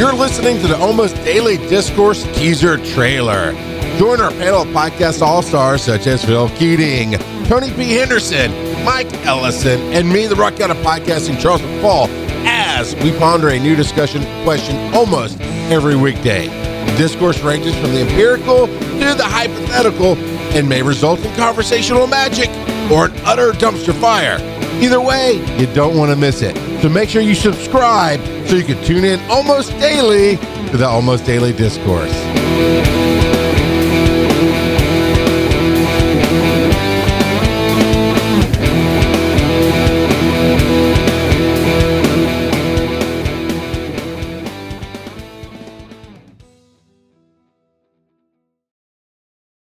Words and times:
to 0.00 0.66
the 0.66 0.78
Almost 0.78 1.14
Daily 1.16 1.58
Discourse 1.68 2.24
teaser 2.34 2.78
trailer. 2.78 3.52
Join 3.98 4.18
our 4.22 4.30
panel 4.30 4.62
of 4.62 4.68
podcast 4.68 5.20
all 5.20 5.42
stars 5.42 5.82
such 5.82 6.06
as 6.06 6.24
Phil 6.24 6.48
Keating, 6.56 7.18
Tony 7.44 7.70
P. 7.72 7.92
Henderson, 7.92 8.50
Mike 8.82 9.12
Ellison, 9.26 9.78
and 9.92 10.08
me, 10.08 10.26
the 10.26 10.34
Rock 10.34 10.58
Out 10.62 10.70
of 10.70 10.78
Podcasting, 10.78 11.38
Charles 11.38 11.60
McFall, 11.60 12.08
as 12.46 12.94
we 13.04 13.12
ponder 13.18 13.50
a 13.50 13.58
new 13.58 13.76
discussion 13.76 14.22
question 14.42 14.74
almost 14.94 15.38
every 15.70 15.96
weekday. 15.96 16.46
Discourse 16.96 17.38
ranges 17.42 17.74
from 17.74 17.92
the 17.92 18.00
empirical 18.00 18.68
to 18.68 19.14
the 19.14 19.24
hypothetical 19.24 20.16
and 20.56 20.66
may 20.66 20.80
result 20.80 21.20
in 21.20 21.34
conversational 21.36 22.06
magic 22.06 22.48
or 22.90 23.06
an 23.06 23.12
utter 23.26 23.52
dumpster 23.52 23.92
fire. 24.00 24.38
Either 24.82 25.00
way, 25.00 25.44
you 25.58 25.66
don't 25.74 25.94
want 25.94 26.10
to 26.10 26.16
miss 26.16 26.40
it. 26.40 26.69
So 26.80 26.88
make 26.88 27.10
sure 27.10 27.20
you 27.20 27.34
subscribe 27.34 28.20
so 28.48 28.56
you 28.56 28.64
can 28.64 28.82
tune 28.84 29.04
in 29.04 29.20
almost 29.28 29.70
daily 29.72 30.38
to 30.70 30.78
the 30.78 30.88
Almost 30.88 31.26
Daily 31.26 31.52
Discourse. 31.52 33.49